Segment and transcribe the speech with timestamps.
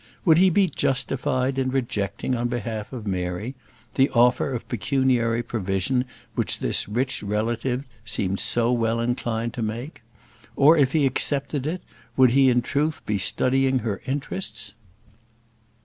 [0.25, 3.53] Would he be justified in rejecting, on behalf of Mary,
[3.93, 10.01] the offer of pecuniary provision which this rich relative seemed so well inclined to make?
[10.55, 11.83] Or, if he accepted it,
[12.17, 14.73] would he in truth be studying her interests?